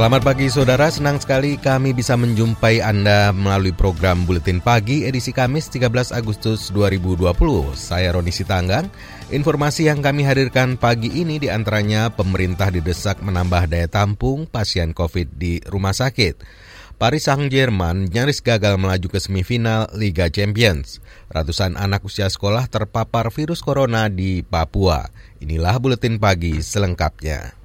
[0.00, 5.68] Selamat pagi saudara, senang sekali kami bisa menjumpai Anda melalui program Buletin Pagi edisi Kamis
[5.68, 7.28] 13 Agustus 2020.
[7.76, 8.88] Saya Roni Sitanggang.
[9.28, 15.36] Informasi yang kami hadirkan pagi ini di antaranya pemerintah didesak menambah daya tampung pasien COVID
[15.36, 16.48] di rumah sakit.
[16.96, 21.04] Paris Saint-Germain nyaris gagal melaju ke semifinal Liga Champions.
[21.28, 25.12] Ratusan anak usia sekolah terpapar virus corona di Papua.
[25.44, 27.59] Inilah Buletin Pagi selengkapnya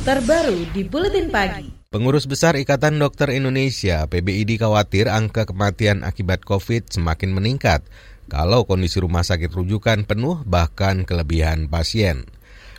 [0.00, 1.68] terbaru di Buletin Pagi.
[1.92, 7.84] Pengurus Besar Ikatan Dokter Indonesia PBID khawatir angka kematian akibat COVID semakin meningkat
[8.32, 12.24] kalau kondisi rumah sakit rujukan penuh bahkan kelebihan pasien.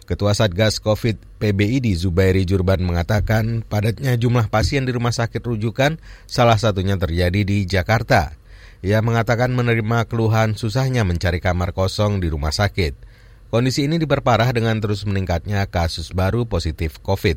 [0.09, 6.57] Ketua Satgas COVID PBID Zubairi Jurban mengatakan padatnya jumlah pasien di rumah sakit rujukan salah
[6.57, 8.33] satunya terjadi di Jakarta.
[8.81, 13.10] Ia mengatakan menerima keluhan susahnya mencari kamar kosong di rumah sakit.
[13.51, 17.35] Kondisi ini diperparah dengan terus meningkatnya kasus baru positif COVID.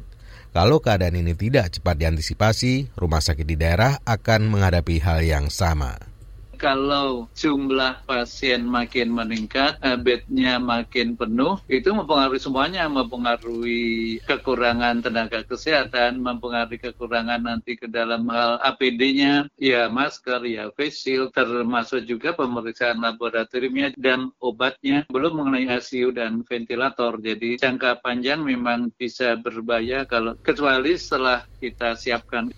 [0.55, 6.14] Kalau keadaan ini tidak cepat diantisipasi, rumah sakit di daerah akan menghadapi hal yang sama
[6.57, 16.23] kalau jumlah pasien makin meningkat, bednya makin penuh, itu mempengaruhi semuanya, mempengaruhi kekurangan tenaga kesehatan,
[16.23, 23.03] mempengaruhi kekurangan nanti ke dalam hal APD-nya, ya masker, ya face shield, termasuk juga pemeriksaan
[23.03, 27.21] laboratoriumnya dan obatnya, belum mengenai ICU dan ventilator.
[27.21, 32.49] Jadi jangka panjang memang bisa berbahaya kalau kecuali setelah kita siapkan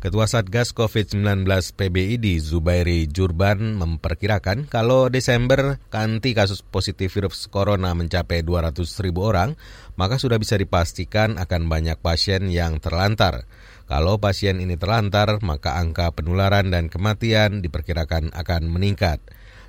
[0.00, 1.44] Ketua Satgas COVID-19
[1.76, 9.60] PBID Zubairi Jurban memperkirakan kalau Desember kanti kasus positif virus corona mencapai 200 ribu orang,
[10.00, 13.44] maka sudah bisa dipastikan akan banyak pasien yang terlantar.
[13.92, 19.20] Kalau pasien ini terlantar, maka angka penularan dan kematian diperkirakan akan meningkat.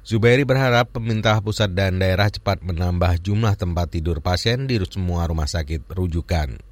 [0.07, 5.51] Zubairi berharap pemerintah pusat dan daerah cepat menambah jumlah tempat tidur pasien di semua rumah
[5.51, 6.70] sakit rujukan.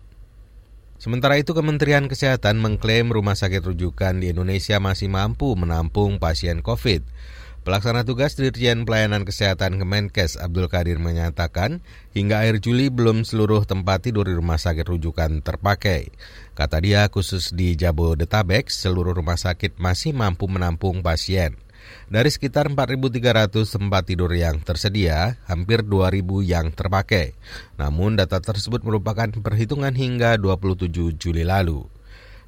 [0.99, 7.07] Sementara itu Kementerian Kesehatan mengklaim rumah sakit rujukan di Indonesia masih mampu menampung pasien COVID.
[7.63, 11.79] Pelaksana tugas Dirjen Pelayanan Kesehatan Kemenkes Abdul Kadir menyatakan
[12.11, 16.11] hingga akhir Juli belum seluruh tempat tidur di rumah sakit rujukan terpakai.
[16.51, 21.55] Kata dia khusus di Jabodetabek seluruh rumah sakit masih mampu menampung pasien.
[22.09, 27.37] Dari sekitar 4.300 tempat tidur yang tersedia, hampir 2.000 yang terpakai.
[27.77, 30.89] Namun data tersebut merupakan perhitungan hingga 27
[31.21, 31.85] Juli lalu.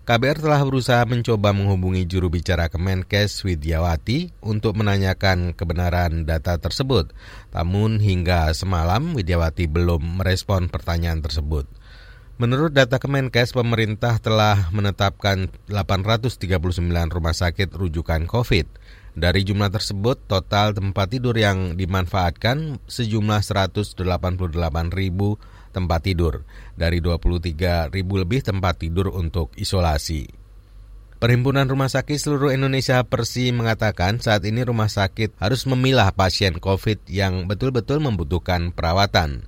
[0.01, 7.13] KBR telah berusaha mencoba menghubungi juru bicara Kemenkes Widyawati untuk menanyakan kebenaran data tersebut.
[7.53, 11.69] Namun hingga semalam Widyawati belum merespon pertanyaan tersebut.
[12.41, 16.41] Menurut data Kemenkes, pemerintah telah menetapkan 839
[17.13, 18.65] rumah sakit rujukan COVID.
[19.13, 23.93] Dari jumlah tersebut, total tempat tidur yang dimanfaatkan sejumlah 188
[24.89, 25.37] ribu
[25.69, 26.41] tempat tidur,
[26.73, 30.25] dari 23 ribu lebih tempat tidur untuk isolasi.
[31.21, 37.05] Perhimpunan Rumah Sakit seluruh Indonesia Persi mengatakan saat ini rumah sakit harus memilah pasien COVID
[37.05, 39.45] yang betul-betul membutuhkan perawatan.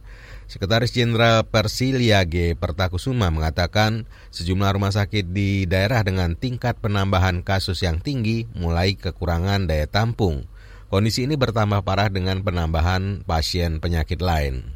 [0.54, 7.98] Sekretaris Jenderal Persiliage Pertakusuma mengatakan sejumlah rumah sakit di daerah dengan tingkat penambahan kasus yang
[7.98, 10.46] tinggi mulai kekurangan daya tampung.
[10.94, 14.73] Kondisi ini bertambah parah dengan penambahan pasien penyakit lain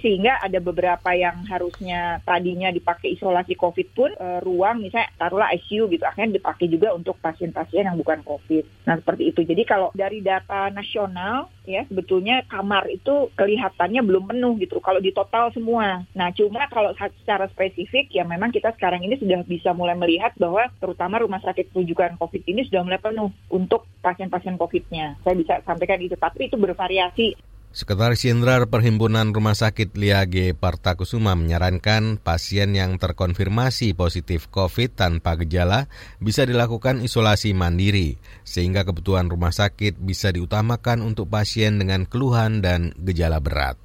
[0.00, 5.86] sehingga ada beberapa yang harusnya tadinya dipakai isolasi COVID pun e, ruang misalnya taruhlah ICU
[5.92, 8.88] gitu akhirnya dipakai juga untuk pasien-pasien yang bukan COVID.
[8.88, 9.40] Nah seperti itu.
[9.44, 15.12] Jadi kalau dari data nasional ya sebetulnya kamar itu kelihatannya belum penuh gitu kalau di
[15.14, 16.02] total semua.
[16.16, 20.66] Nah cuma kalau secara spesifik ya memang kita sekarang ini sudah bisa mulai melihat bahwa
[20.80, 25.20] terutama rumah sakit rujukan COVID ini sudah mulai penuh untuk pasien-pasien COVID-nya.
[25.22, 27.49] Saya bisa sampaikan itu, tapi itu bervariasi.
[27.70, 35.86] Sekretaris Jenderal Perhimpunan Rumah Sakit Liage Partakusuma menyarankan pasien yang terkonfirmasi positif COVID tanpa gejala
[36.18, 42.90] bisa dilakukan isolasi mandiri, sehingga kebutuhan rumah sakit bisa diutamakan untuk pasien dengan keluhan dan
[43.06, 43.78] gejala berat.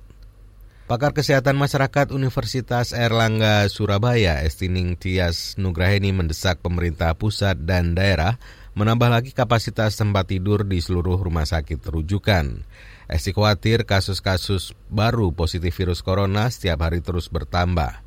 [0.90, 8.42] Pakar Kesehatan Masyarakat Universitas Erlangga Surabaya, Estining Tias Nugraheni mendesak pemerintah pusat dan daerah
[8.74, 12.66] menambah lagi kapasitas tempat tidur di seluruh rumah sakit rujukan.
[13.06, 18.02] Esti khawatir kasus-kasus baru positif virus corona setiap hari terus bertambah.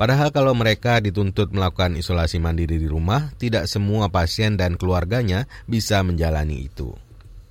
[0.00, 6.00] Padahal kalau mereka dituntut melakukan isolasi mandiri di rumah, tidak semua pasien dan keluarganya bisa
[6.02, 6.96] menjalani itu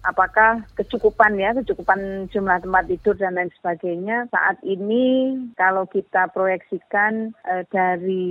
[0.01, 4.27] apakah kecukupan ya, kecukupan jumlah tempat tidur dan lain sebagainya.
[4.33, 8.29] Saat ini kalau kita proyeksikan eh, dari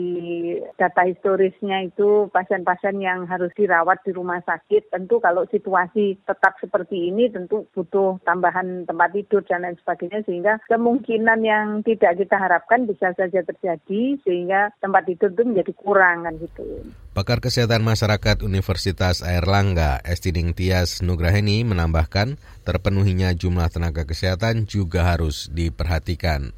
[0.76, 7.10] data historisnya itu pasien-pasien yang harus dirawat di rumah sakit, tentu kalau situasi tetap seperti
[7.10, 12.86] ini tentu butuh tambahan tempat tidur dan lain sebagainya sehingga kemungkinan yang tidak kita harapkan
[12.86, 16.66] bisa saja terjadi sehingga tempat tidur itu menjadi kurang kan gitu.
[17.10, 25.48] Pakar Kesehatan Masyarakat Universitas Airlangga, Estiding Tias Nugraheni menambahkan terpenuhinya jumlah tenaga kesehatan juga harus
[25.52, 26.52] diperhatikan.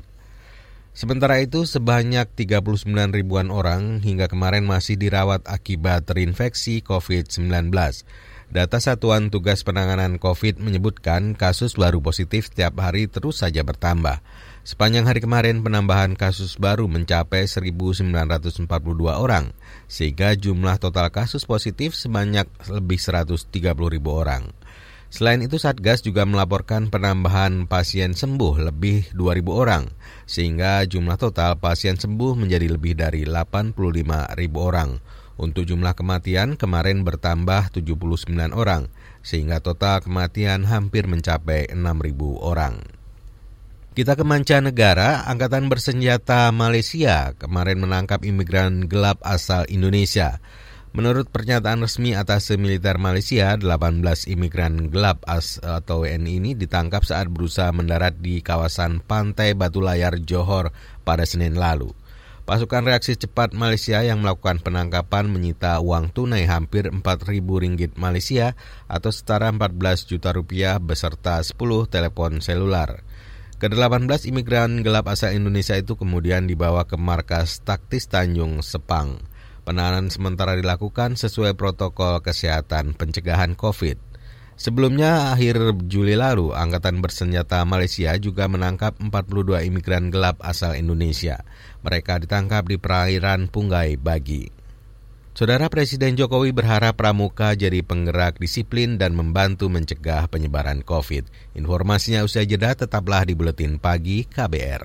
[0.93, 7.73] Sementara itu, sebanyak 39 ribuan orang hingga kemarin masih dirawat akibat terinfeksi COVID-19.
[8.53, 14.21] Data Satuan Tugas Penanganan COVID menyebutkan kasus baru positif setiap hari terus saja bertambah.
[14.69, 18.13] Sepanjang hari kemarin penambahan kasus baru mencapai 1.942
[19.09, 19.57] orang,
[19.89, 23.49] sehingga jumlah total kasus positif sebanyak lebih 130
[23.89, 24.53] ribu orang.
[25.13, 29.93] Selain itu Satgas juga melaporkan penambahan pasien sembuh lebih 2.000 orang,
[30.25, 33.77] sehingga jumlah total pasien sembuh menjadi lebih dari 85
[34.41, 34.97] ribu orang.
[35.37, 38.89] Untuk jumlah kematian kemarin bertambah 79 orang,
[39.21, 41.77] sehingga total kematian hampir mencapai 6.000
[42.41, 42.81] orang.
[43.93, 50.41] Kita ke mancanegara, Angkatan Bersenjata Malaysia kemarin menangkap imigran gelap asal Indonesia.
[50.93, 57.33] Menurut pernyataan resmi atas militer Malaysia, 18 imigran gelap as atau WNI ini ditangkap saat
[57.33, 60.69] berusaha mendarat di kawasan Pantai Batu Layar Johor
[61.01, 61.97] pada Senin lalu.
[62.45, 68.53] Pasukan reaksi cepat Malaysia yang melakukan penangkapan menyita uang tunai hampir 4.000 ringgit Malaysia
[68.85, 69.73] atau setara 14
[70.05, 71.57] juta rupiah beserta 10
[71.89, 73.01] telepon selular.
[73.65, 79.32] Ke-18 imigran gelap asal Indonesia itu kemudian dibawa ke markas taktis Tanjung Sepang.
[79.63, 83.95] Penahanan sementara dilakukan sesuai protokol kesehatan pencegahan COVID.
[84.59, 91.47] Sebelumnya, akhir Juli lalu, Angkatan Bersenjata Malaysia juga menangkap 42 imigran gelap asal Indonesia.
[91.87, 94.51] Mereka ditangkap di perairan Punggai Bagi.
[95.33, 101.57] Saudara Presiden Jokowi berharap pramuka jadi penggerak disiplin dan membantu mencegah penyebaran COVID.
[101.57, 104.85] Informasinya usai jeda tetaplah di Buletin Pagi KBR.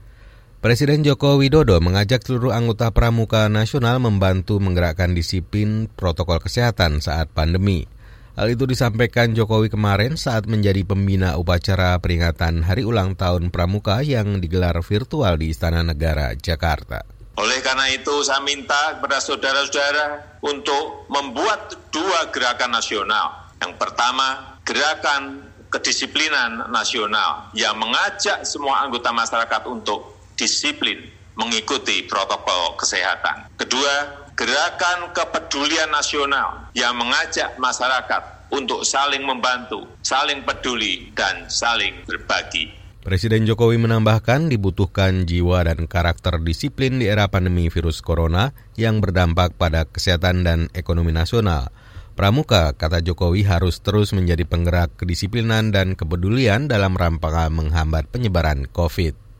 [0.61, 7.89] Presiden Joko Widodo mengajak seluruh anggota Pramuka Nasional membantu menggerakkan disiplin protokol kesehatan saat pandemi.
[8.37, 14.37] Hal itu disampaikan Jokowi kemarin saat menjadi pembina upacara peringatan Hari Ulang Tahun Pramuka yang
[14.37, 17.09] digelar virtual di Istana Negara, Jakarta.
[17.41, 23.49] Oleh karena itu saya minta kepada saudara-saudara untuk membuat dua gerakan nasional.
[23.57, 25.41] Yang pertama, gerakan
[25.73, 30.10] kedisiplinan nasional yang mengajak semua anggota masyarakat untuk
[30.41, 30.97] disiplin
[31.37, 33.53] mengikuti protokol kesehatan.
[33.61, 42.73] Kedua, gerakan kepedulian nasional yang mengajak masyarakat untuk saling membantu, saling peduli, dan saling berbagi.
[43.01, 49.57] Presiden Jokowi menambahkan dibutuhkan jiwa dan karakter disiplin di era pandemi virus corona yang berdampak
[49.57, 51.73] pada kesehatan dan ekonomi nasional.
[52.13, 59.30] Pramuka, kata Jokowi, harus terus menjadi penggerak kedisiplinan dan kepedulian dalam rangka menghambat penyebaran COVID.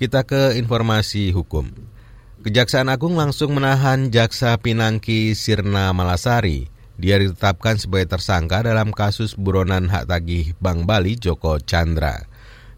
[0.00, 1.68] Kita ke informasi hukum.
[2.42, 6.72] Kejaksaan Agung langsung menahan Jaksa Pinangki Sirna Malasari.
[6.96, 12.24] Dia ditetapkan sebagai tersangka dalam kasus buronan hak tagih Bank Bali Joko Chandra.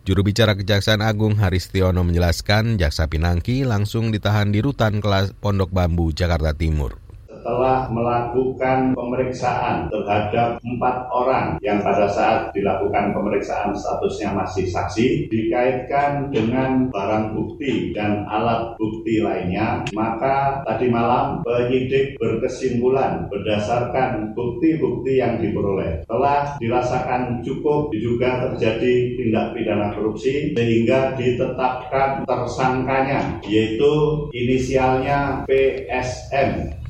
[0.02, 6.12] Juru bicara Kejaksaan Agung Haristiono menjelaskan Jaksa Pinangki langsung ditahan di rutan kelas Pondok Bambu,
[6.12, 7.03] Jakarta Timur
[7.44, 16.32] telah melakukan pemeriksaan terhadap empat orang yang pada saat dilakukan pemeriksaan statusnya masih saksi dikaitkan
[16.32, 25.36] dengan barang bukti dan alat bukti lainnya maka tadi malam penyidik berkesimpulan berdasarkan bukti-bukti yang
[25.38, 33.92] diperoleh telah dirasakan cukup diduga terjadi tindak pidana korupsi sehingga ditetapkan tersangkanya yaitu
[34.32, 36.83] inisialnya PSM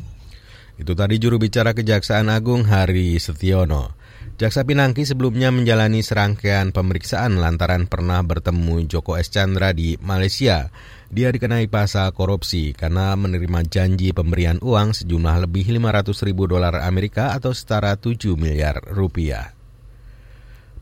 [0.74, 3.94] itu tadi juru bicara Kejaksaan Agung Hari Setiono.
[4.34, 9.30] Jaksa Pinangki sebelumnya menjalani serangkaian pemeriksaan lantaran pernah bertemu Joko S.
[9.30, 10.74] Chandra di Malaysia.
[11.14, 17.30] Dia dikenai pasal korupsi karena menerima janji pemberian uang sejumlah lebih 500 ribu dolar Amerika
[17.30, 19.54] atau setara 7 miliar rupiah.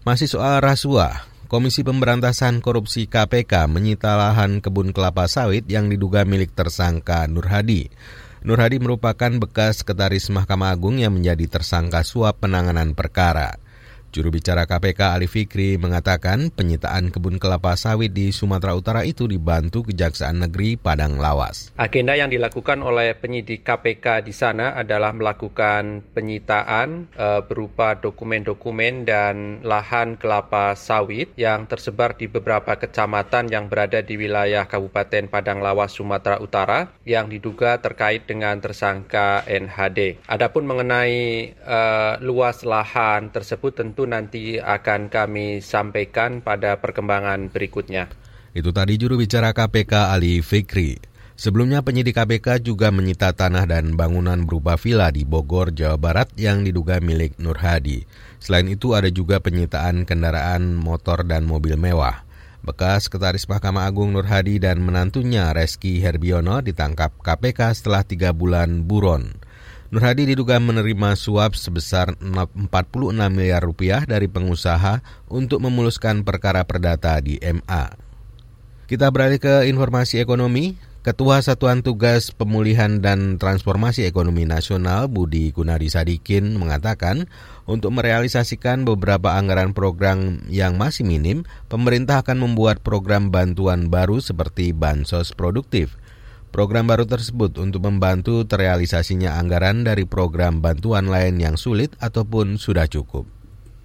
[0.09, 6.57] Masih soal rasuah, Komisi Pemberantasan Korupsi KPK menyita lahan kebun kelapa sawit yang diduga milik
[6.57, 7.93] tersangka Nur Hadi.
[8.43, 13.62] Nur Hadi merupakan bekas sekretaris Mahkamah Agung yang menjadi tersangka suap penanganan perkara.
[14.13, 19.89] Juru bicara KPK Ali Fikri mengatakan penyitaan kebun kelapa sawit di Sumatera Utara itu dibantu
[19.89, 21.73] Kejaksaan Negeri Padang Lawas.
[21.81, 29.65] Agenda yang dilakukan oleh penyidik KPK di sana adalah melakukan penyitaan e, berupa dokumen-dokumen dan
[29.65, 35.97] lahan kelapa sawit yang tersebar di beberapa kecamatan yang berada di wilayah Kabupaten Padang Lawas
[35.97, 40.21] Sumatera Utara yang diduga terkait dengan tersangka NHD.
[40.29, 41.81] Adapun mengenai e,
[42.21, 48.11] luas lahan tersebut tentu itu nanti akan kami sampaikan pada perkembangan berikutnya.
[48.51, 50.99] Itu tadi juru bicara KPK Ali Fikri.
[51.39, 56.67] Sebelumnya penyidik KPK juga menyita tanah dan bangunan berupa villa di Bogor, Jawa Barat yang
[56.67, 58.03] diduga milik Nur Hadi.
[58.43, 62.27] Selain itu ada juga penyitaan kendaraan motor dan mobil mewah.
[62.67, 68.83] Bekas Sekretaris Mahkamah Agung Nur Hadi dan menantunya Reski Herbiono ditangkap KPK setelah tiga bulan
[68.83, 69.42] buron.
[69.93, 77.21] Nur Hadi diduga menerima suap sebesar 46 miliar rupiah dari pengusaha untuk memuluskan perkara perdata
[77.21, 77.93] di MA.
[78.89, 80.81] Kita beralih ke informasi ekonomi.
[81.03, 87.27] Ketua Satuan Tugas Pemulihan dan Transformasi Ekonomi Nasional Budi Gunadi Sadikin mengatakan
[87.67, 94.71] untuk merealisasikan beberapa anggaran program yang masih minim, pemerintah akan membuat program bantuan baru seperti
[94.71, 95.99] bansos produktif.
[96.53, 102.85] Program baru tersebut untuk membantu terrealisasinya anggaran dari program bantuan lain yang sulit ataupun sudah
[102.85, 103.25] cukup.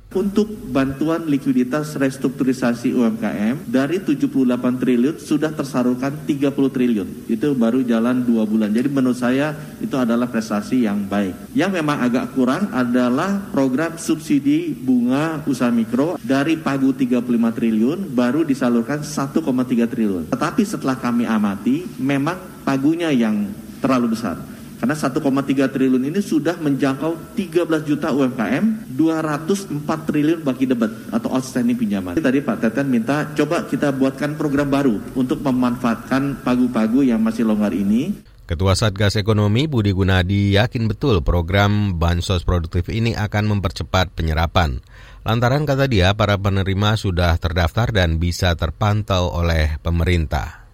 [0.07, 7.27] Untuk bantuan likuiditas restrukturisasi UMKM dari 78 triliun sudah tersalurkan 30 triliun.
[7.27, 8.71] Itu baru jalan dua bulan.
[8.71, 9.51] Jadi menurut saya
[9.83, 11.51] itu adalah prestasi yang baik.
[11.51, 17.19] Yang memang agak kurang adalah program subsidi bunga usaha mikro dari pagu 35
[17.51, 19.43] triliun baru disalurkan 1,3
[19.91, 20.31] triliun.
[20.31, 23.51] Tetapi setelah kami amati memang pagunya yang
[23.83, 24.56] terlalu besar.
[24.77, 31.73] Karena 1,3 triliun ini sudah menjangkau 13 juta UMKM, 204 triliun bagi debat atau outstanding
[31.73, 32.13] pinjaman.
[32.21, 37.73] Tadi Pak Teten minta coba kita buatkan program baru untuk memanfaatkan pagu-pagu yang masih longgar
[37.73, 38.13] ini.
[38.47, 44.79] Ketua Satgas Ekonomi Budi Gunadi yakin betul program Bansos Produktif ini akan mempercepat penyerapan.
[45.27, 50.66] Lantaran kata dia para penerima sudah terdaftar dan bisa terpantau oleh pemerintah.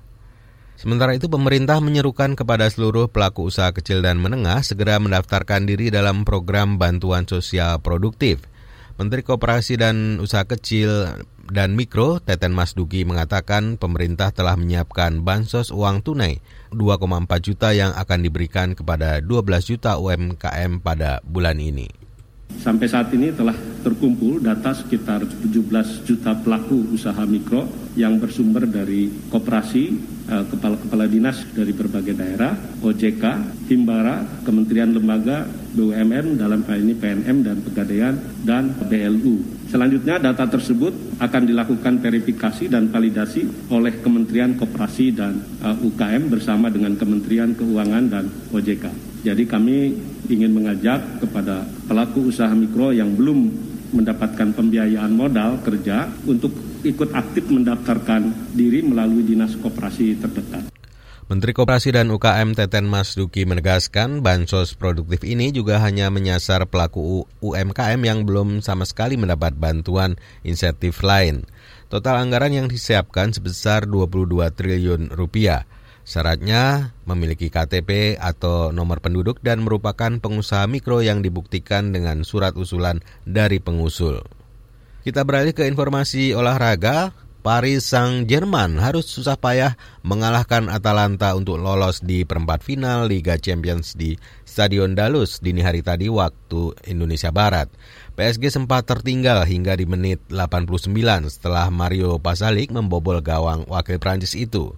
[0.84, 6.28] Sementara itu pemerintah menyerukan kepada seluruh pelaku usaha kecil dan menengah segera mendaftarkan diri dalam
[6.28, 8.44] program bantuan sosial produktif.
[9.00, 15.72] Menteri Koperasi dan Usaha Kecil dan Mikro, Teten Mas Duki mengatakan pemerintah telah menyiapkan bansos
[15.72, 16.44] uang tunai
[16.76, 22.03] 2,4 juta yang akan diberikan kepada 12 juta UMKM pada bulan ini.
[22.62, 27.68] Sampai saat ini telah terkumpul data sekitar 17 juta pelaku usaha mikro
[28.00, 35.44] yang bersumber dari koperasi Eh, kepala-kepala dinas dari berbagai daerah, OJK, Himbara, Kementerian Lembaga,
[35.76, 38.16] BUMN dalam hal ini PNM dan Pegadaian,
[38.48, 39.44] dan BLU.
[39.68, 46.72] Selanjutnya data tersebut akan dilakukan verifikasi dan validasi oleh Kementerian Koperasi dan eh, UKM bersama
[46.72, 48.90] dengan Kementerian Keuangan dan OJK.
[49.28, 49.92] Jadi kami
[50.32, 53.52] ingin mengajak kepada pelaku usaha mikro yang belum
[53.94, 56.52] mendapatkan pembiayaan modal kerja untuk
[56.82, 60.74] ikut aktif mendaftarkan diri melalui dinas koperasi terdekat.
[61.24, 67.24] Menteri Koperasi dan UKM Teten Mas Duki menegaskan bansos produktif ini juga hanya menyasar pelaku
[67.40, 71.48] UMKM yang belum sama sekali mendapat bantuan insentif lain.
[71.88, 75.64] Total anggaran yang disiapkan sebesar 22 triliun rupiah.
[76.04, 83.00] Syaratnya memiliki KTP atau nomor penduduk dan merupakan pengusaha mikro yang dibuktikan dengan surat usulan
[83.24, 84.20] dari pengusul.
[85.08, 87.16] Kita beralih ke informasi olahraga.
[87.44, 94.16] Paris Saint-Germain harus susah payah mengalahkan Atalanta untuk lolos di perempat final Liga Champions di
[94.48, 97.68] Stadion Dalus dini hari tadi waktu Indonesia Barat.
[98.16, 100.88] PSG sempat tertinggal hingga di menit 89
[101.28, 104.72] setelah Mario Pasalic membobol gawang wakil Prancis itu.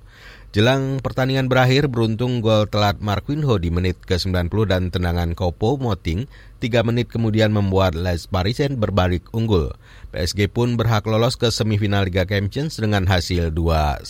[0.56, 6.32] Jelang pertandingan berakhir, beruntung gol telat Marquinho di menit ke-90 dan tendangan Kopo Moting
[6.64, 9.76] 3 menit kemudian membuat Les Parisien berbalik unggul.
[10.16, 14.08] PSG pun berhak lolos ke semifinal Liga Champions dengan hasil 2-1.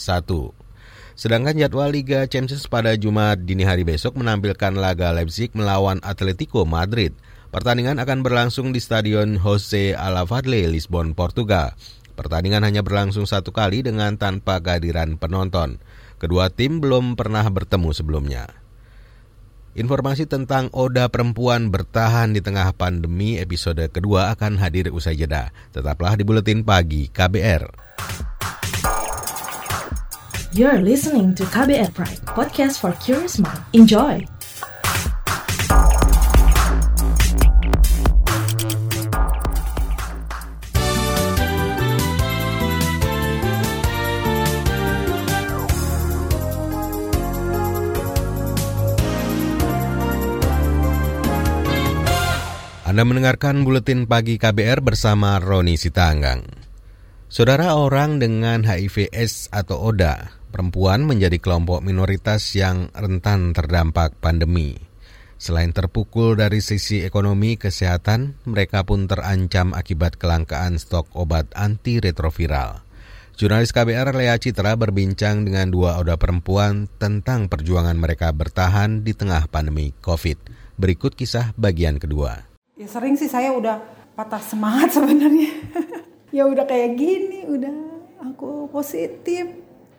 [1.18, 7.18] Sedangkan jadwal Liga Champions pada Jumat dini hari besok menampilkan laga Leipzig melawan Atletico Madrid.
[7.50, 11.74] Pertandingan akan berlangsung di Stadion Jose Alafadle, Lisbon, Portugal.
[12.14, 15.82] Pertandingan hanya berlangsung satu kali dengan tanpa kehadiran penonton.
[16.16, 18.48] Kedua tim belum pernah bertemu sebelumnya.
[19.76, 25.52] Informasi tentang Oda Perempuan bertahan di tengah pandemi episode kedua akan hadir usai jeda.
[25.76, 27.68] Tetaplah di Buletin Pagi KBR.
[30.56, 33.60] You're listening to KBR Pride, podcast for curious mind.
[33.76, 34.35] Enjoy!
[52.96, 56.48] Anda mendengarkan Buletin Pagi KBR bersama Roni Sitanggang.
[57.28, 64.80] Saudara orang dengan HIV/AIDS atau ODA, perempuan menjadi kelompok minoritas yang rentan terdampak pandemi.
[65.36, 72.80] Selain terpukul dari sisi ekonomi kesehatan, mereka pun terancam akibat kelangkaan stok obat antiretroviral.
[73.36, 79.52] Jurnalis KBR Lea Citra berbincang dengan dua ODA perempuan tentang perjuangan mereka bertahan di tengah
[79.52, 80.40] pandemi COVID.
[80.80, 82.55] Berikut kisah bagian kedua.
[82.75, 83.79] Ya sering sih saya udah
[84.20, 85.51] patah semangat sebenarnya.
[86.36, 87.72] ya udah kayak gini, udah
[88.20, 89.48] aku positif,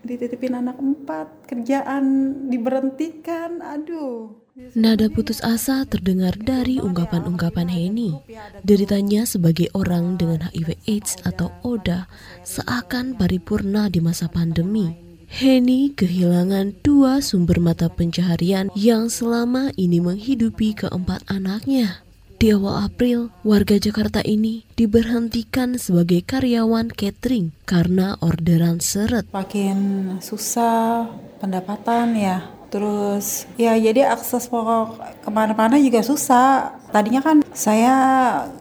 [0.05, 2.05] dititipin anak empat, kerjaan
[2.53, 4.37] diberhentikan, aduh.
[4.73, 8.17] Nada putus asa terdengar dari ungkapan-ungkapan Heni.
[8.65, 12.09] Deritanya sebagai orang dengan HIV AIDS atau ODA
[12.41, 14.97] seakan paripurna di masa pandemi.
[15.29, 22.06] Heni kehilangan dua sumber mata pencaharian yang selama ini menghidupi keempat anaknya.
[22.37, 29.25] Di awal April, warga Jakarta ini diberhentikan sebagai karyawan catering karena orderan seret.
[29.33, 29.79] Makin
[30.21, 31.09] susah
[31.41, 32.45] pendapatan ya.
[32.69, 36.77] Terus ya jadi akses pokok ke mana-mana juga susah.
[36.93, 37.97] Tadinya kan saya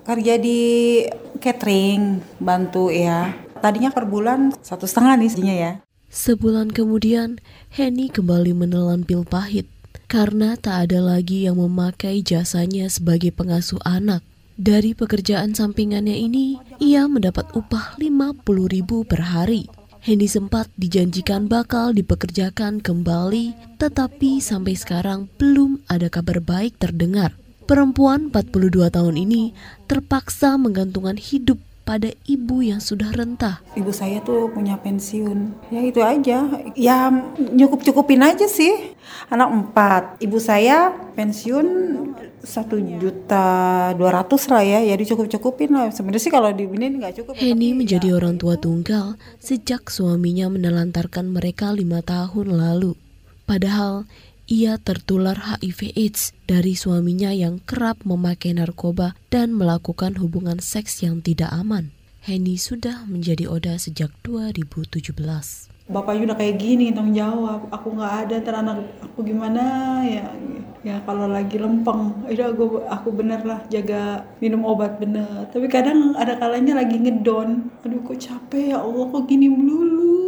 [0.08, 1.04] kerja di
[1.44, 3.36] catering, bantu ya.
[3.60, 5.74] Tadinya per bulan satu setengah nih sebenarnya ya.
[6.16, 7.44] Sebulan kemudian,
[7.76, 9.68] Henny kembali menelan pil pahit
[10.06, 14.22] karena tak ada lagi yang memakai jasanya sebagai pengasuh anak.
[14.56, 19.68] Dari pekerjaan sampingannya ini, ia mendapat upah 50 ribu per hari.
[20.06, 27.34] Hendy sempat dijanjikan bakal dipekerjakan kembali, tetapi sampai sekarang belum ada kabar baik terdengar.
[27.66, 29.58] Perempuan 42 tahun ini
[29.90, 33.62] terpaksa menggantungkan hidup pada ibu yang sudah rentah.
[33.78, 35.70] Ibu saya tuh punya pensiun.
[35.70, 36.50] Ya itu aja.
[36.74, 38.98] Ya nyukup-cukupin aja sih.
[39.30, 40.04] Anak empat.
[40.18, 41.68] Ibu saya pensiun
[42.42, 43.46] satu juta
[43.94, 44.82] dua ratus lah ya.
[44.82, 45.94] Ya dicukup-cukupin lah.
[45.94, 47.34] Sebenarnya sih kalau di ini nggak cukup.
[47.38, 48.18] Henny menjadi ya.
[48.18, 52.98] orang tua tunggal sejak suaminya menelantarkan mereka lima tahun lalu.
[53.46, 54.10] Padahal
[54.46, 61.26] ia tertular HIV AIDS dari suaminya yang kerap memakai narkoba dan melakukan hubungan seks yang
[61.26, 61.90] tidak aman.
[62.26, 65.14] Henny sudah menjadi Oda sejak 2017.
[65.86, 67.70] Bapaknya udah kayak gini tanggung jawab.
[67.70, 70.02] Aku nggak ada ntar anak aku gimana?
[70.02, 70.26] Ya
[70.82, 72.26] ya kalau lagi lempeng.
[72.26, 75.46] Itu aku aku bener lah jaga minum obat bener.
[75.54, 77.70] Tapi kadang ada kalanya lagi ngedon.
[77.86, 80.25] Aduh kok capek ya Allah kok gini melulu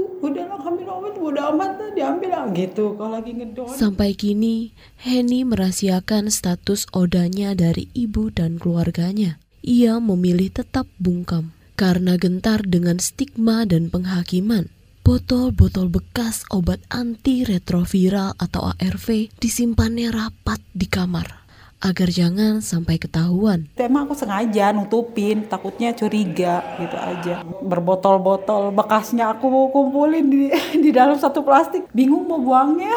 [3.73, 9.37] sampai kini Henny merahasiakan status odanya dari ibu dan keluarganya.
[9.61, 14.69] Ia memilih tetap bungkam karena gentar dengan stigma dan penghakiman.
[15.07, 21.46] Botol-botol bekas obat anti-retroviral atau ARV disimpannya rapat di kamar
[21.77, 23.69] agar jangan sampai ketahuan.
[23.77, 27.45] Emang aku sengaja nutupin, takutnya curiga gitu aja.
[27.61, 30.49] Berbotol-botol bekasnya aku mau kumpulin di,
[30.83, 31.85] di dalam satu plastik.
[31.93, 32.93] Bingung mau buangnya,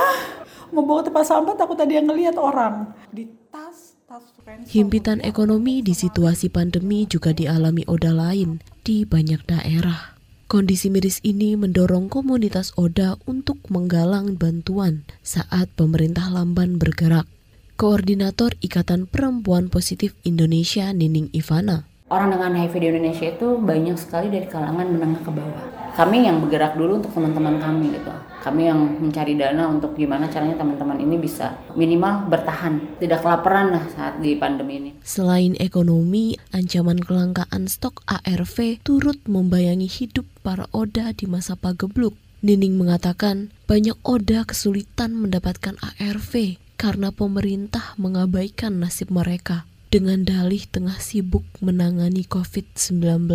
[0.73, 2.88] mau bawa tempat sampah takut tadi yang ngelihat orang.
[3.12, 4.25] Di tas, tas
[4.71, 10.19] Himpitan ekonomi di situasi pandemi juga dialami Oda lain di banyak daerah.
[10.51, 17.31] Kondisi miris ini mendorong komunitas Oda untuk menggalang bantuan saat pemerintah lamban bergerak.
[17.81, 21.88] Koordinator Ikatan Perempuan Positif Indonesia Nining Ivana.
[22.12, 25.64] Orang dengan HIV di Indonesia itu banyak sekali dari kalangan menengah ke bawah.
[25.97, 28.12] Kami yang bergerak dulu untuk teman-teman kami gitu.
[28.45, 33.85] Kami yang mencari dana untuk gimana caranya teman-teman ini bisa minimal bertahan, tidak kelaparan lah
[33.97, 34.90] saat di pandemi ini.
[35.01, 42.12] Selain ekonomi, ancaman kelangkaan stok ARV turut membayangi hidup para Oda di masa pagebluk.
[42.45, 50.97] Nining mengatakan banyak Oda kesulitan mendapatkan ARV karena pemerintah mengabaikan nasib mereka dengan dalih tengah
[50.97, 53.29] sibuk menangani COVID-19.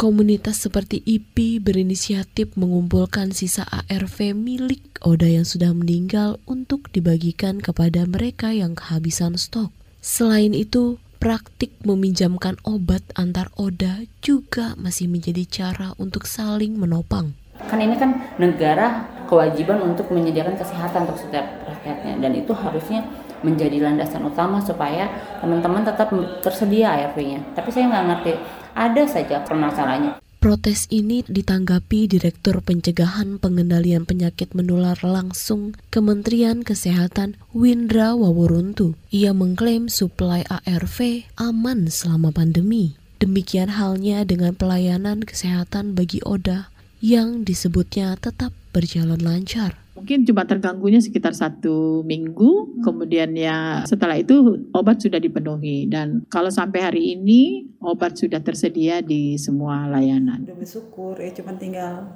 [0.00, 8.08] Komunitas seperti IPI berinisiatif mengumpulkan sisa ARV milik Oda yang sudah meninggal untuk dibagikan kepada
[8.08, 9.68] mereka yang kehabisan stok.
[10.00, 17.36] Selain itu, praktik meminjamkan obat antar oda juga masih menjadi cara untuk saling menopang.
[17.68, 23.04] Kan ini kan negara kewajiban untuk menyediakan kesehatan untuk setiap rakyatnya dan itu harusnya
[23.44, 26.08] menjadi landasan utama supaya teman-teman tetap
[26.40, 27.44] tersedia ARV-nya.
[27.52, 28.32] Tapi saya nggak ngerti,
[28.72, 30.18] ada saja permasalahannya.
[30.36, 38.94] Protes ini ditanggapi Direktur Pencegahan Pengendalian Penyakit Menular Langsung Kementerian Kesehatan Windra Waworuntu.
[39.10, 42.94] Ia mengklaim suplai ARV aman selama pandemi.
[43.18, 46.70] Demikian halnya dengan pelayanan kesehatan bagi Oda
[47.02, 49.72] yang disebutnya tetap berjalan lancar.
[49.96, 56.52] Mungkin cuma terganggunya sekitar satu minggu, kemudian ya setelah itu obat sudah dipenuhi dan kalau
[56.52, 60.44] sampai hari ini obat sudah tersedia di semua layanan.
[60.44, 62.12] Udah bersyukur ya cuma tinggal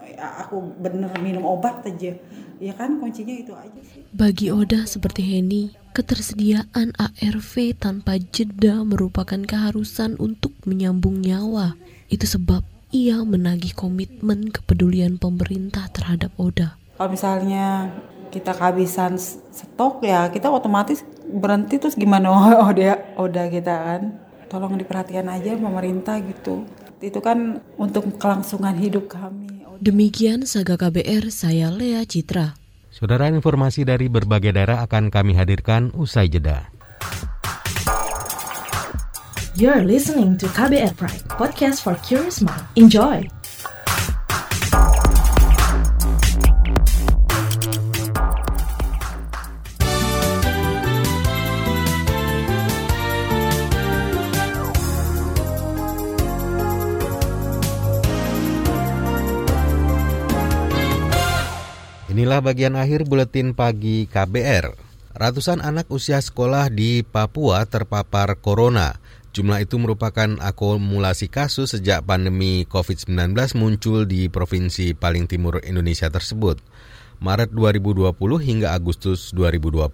[0.00, 2.16] ya, aku bener minum obat aja.
[2.58, 4.02] Ya kan kuncinya itu aja sih.
[4.10, 11.78] Bagi Oda seperti Heni, ketersediaan ARV tanpa jeda merupakan keharusan untuk menyambung nyawa.
[12.10, 16.80] Itu sebab ia menagih komitmen kepedulian pemerintah terhadap Oda.
[16.96, 17.92] Kalau misalnya
[18.28, 19.16] kita kehabisan
[19.52, 22.32] stok ya kita otomatis berhenti terus gimana
[22.68, 24.02] Oda Oda kita kan.
[24.48, 26.64] Tolong diperhatikan aja pemerintah gitu.
[27.04, 29.60] Itu kan untuk kelangsungan hidup kami.
[29.78, 32.56] Demikian Saga KBR, saya Lea Citra.
[32.88, 36.72] Saudara informasi dari berbagai daerah akan kami hadirkan usai jeda.
[39.58, 42.62] You're listening to KBR Pride, podcast for curious mind.
[42.78, 43.26] Enjoy!
[62.06, 64.70] Inilah bagian akhir buletin pagi KBR.
[65.18, 69.07] Ratusan anak usia sekolah di Papua terpapar corona.
[69.38, 76.58] Jumlah itu merupakan akumulasi kasus sejak pandemi COVID-19 muncul di provinsi paling timur Indonesia tersebut,
[77.22, 79.86] Maret 2020 hingga Agustus 2020.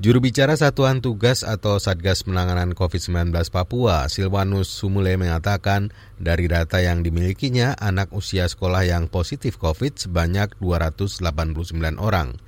[0.00, 7.04] Juru bicara Satuan Tugas atau Satgas Penanganan COVID-19 Papua, Silvanus Sumule mengatakan dari data yang
[7.04, 12.40] dimilikinya, anak usia sekolah yang positif COVID sebanyak 289 orang.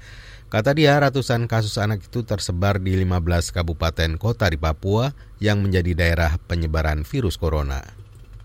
[0.46, 5.10] Kata dia, ratusan kasus anak itu tersebar di 15 kabupaten kota di Papua
[5.42, 7.82] yang menjadi daerah penyebaran virus corona.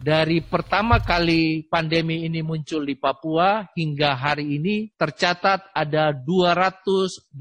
[0.01, 7.37] Dari pertama kali pandemi ini muncul di Papua hingga hari ini tercatat ada 289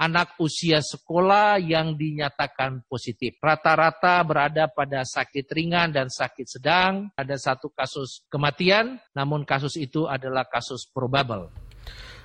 [0.00, 3.36] anak usia sekolah yang dinyatakan positif.
[3.44, 7.12] Rata-rata berada pada sakit ringan dan sakit sedang.
[7.12, 11.52] Ada satu kasus kematian, namun kasus itu adalah kasus probable.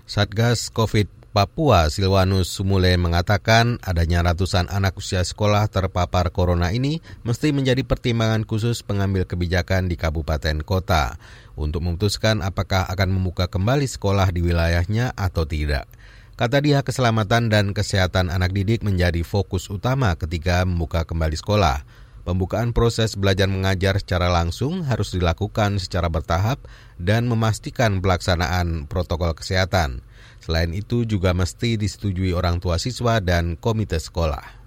[0.09, 1.05] Satgas COVID
[1.37, 8.41] Papua Silwanus Sumule mengatakan adanya ratusan anak usia sekolah terpapar corona ini mesti menjadi pertimbangan
[8.41, 11.21] khusus pengambil kebijakan di kabupaten kota
[11.53, 15.85] untuk memutuskan apakah akan membuka kembali sekolah di wilayahnya atau tidak.
[16.33, 21.85] Kata dia keselamatan dan kesehatan anak didik menjadi fokus utama ketika membuka kembali sekolah.
[22.27, 26.59] Pembukaan proses belajar mengajar secara langsung harus dilakukan secara bertahap
[26.99, 30.03] dan memastikan pelaksanaan protokol kesehatan.
[30.43, 34.59] Selain itu juga mesti disetujui orang tua siswa dan komite sekolah.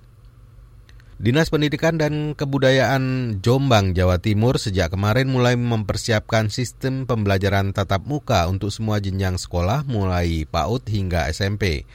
[1.22, 8.50] Dinas Pendidikan dan Kebudayaan Jombang, Jawa Timur sejak kemarin mulai mempersiapkan sistem pembelajaran tatap muka
[8.50, 11.86] untuk semua jenjang sekolah mulai PAUD hingga SMP.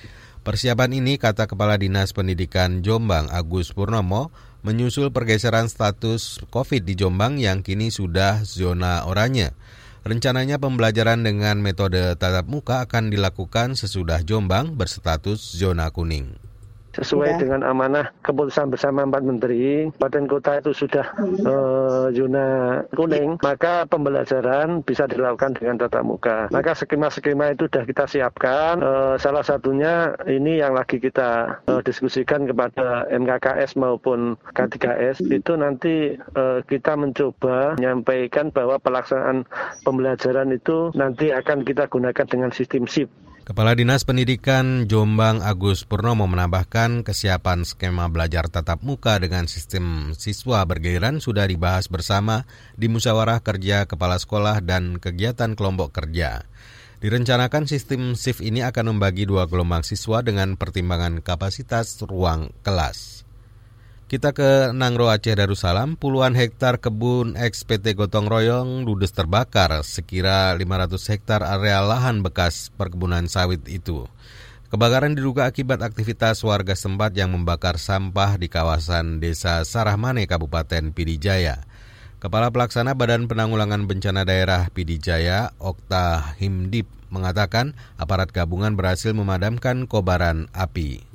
[0.48, 4.32] Persiapan ini, kata Kepala Dinas Pendidikan Jombang Agus Purnomo,
[4.66, 9.54] menyusul pergeseran status COVID di Jombang yang kini sudah zona oranye.
[10.08, 16.47] Rencananya pembelajaran dengan metode tatap muka akan dilakukan sesudah Jombang berstatus zona kuning
[16.98, 17.40] sesuai ya.
[17.40, 21.06] dengan amanah keputusan bersama empat menteri, Kabupaten Kota itu sudah
[21.46, 26.38] uh, zona kuning, maka pembelajaran bisa dilakukan dengan tatap muka.
[26.50, 28.82] Maka skema-skema itu sudah kita siapkan.
[28.82, 36.18] Uh, salah satunya ini yang lagi kita uh, diskusikan kepada MKKS maupun K3S itu nanti
[36.34, 39.46] uh, kita mencoba menyampaikan bahwa pelaksanaan
[39.86, 43.12] pembelajaran itu nanti akan kita gunakan dengan sistem SIP.
[43.48, 50.68] Kepala Dinas Pendidikan Jombang Agus Purnomo menambahkan kesiapan skema belajar tatap muka dengan sistem siswa
[50.68, 52.44] bergiliran sudah dibahas bersama
[52.76, 56.44] di musyawarah kerja kepala sekolah dan kegiatan kelompok kerja.
[57.00, 63.17] Direncanakan sistem SIF ini akan membagi dua gelombang siswa dengan pertimbangan kapasitas ruang kelas.
[64.08, 70.56] Kita ke Nangro Aceh Darussalam, puluhan hektar kebun eks PT Gotong Royong ludes terbakar, sekira
[70.56, 74.08] 500 hektar area lahan bekas perkebunan sawit itu.
[74.72, 81.68] Kebakaran diduga akibat aktivitas warga setempat yang membakar sampah di kawasan Desa Sarahmane, Kabupaten Pidijaya.
[82.24, 90.48] Kepala Pelaksana Badan Penanggulangan Bencana Daerah Pidijaya, Okta Himdip, mengatakan aparat gabungan berhasil memadamkan kobaran
[90.56, 91.07] api.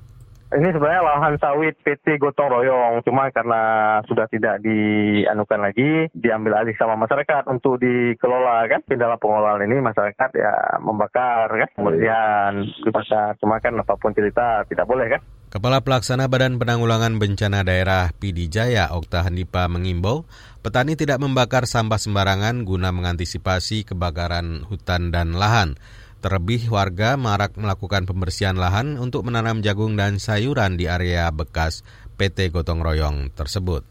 [0.52, 3.62] Ini sebenarnya lahan sawit PT Gotong Royong, cuma karena
[4.04, 8.84] sudah tidak dianukan lagi, diambil alih sama masyarakat untuk dikelola kan.
[8.84, 13.32] Di dalam pengelolaan ini masyarakat ya membakar kan, kemudian dibakar.
[13.40, 15.24] Cuma kan apa pun cerita tidak boleh kan.
[15.48, 20.24] Kepala Pelaksana Badan Penanggulangan Bencana Daerah Pidijaya Okta Handipa mengimbau
[20.60, 25.80] petani tidak membakar sampah sembarangan guna mengantisipasi kebakaran hutan dan lahan.
[26.22, 31.82] Terlebih warga marak melakukan pembersihan lahan untuk menanam jagung dan sayuran di area bekas
[32.14, 33.82] PT Gotong Royong tersebut.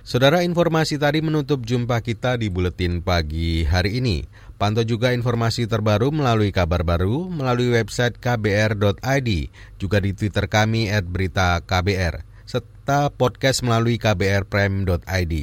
[0.00, 4.24] Saudara informasi tadi menutup jumpa kita di Buletin Pagi hari ini.
[4.56, 9.30] Pantau juga informasi terbaru melalui kabar baru melalui website kbr.id,
[9.76, 15.34] juga di Twitter kami at berita KBR, serta podcast melalui kbrprime.id.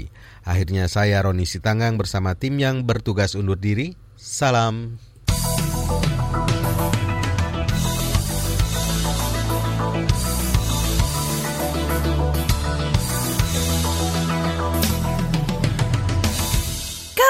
[0.42, 3.94] Akhirnya saya Roni Sitanggang bersama tim yang bertugas undur diri.
[4.20, 5.09] Salam.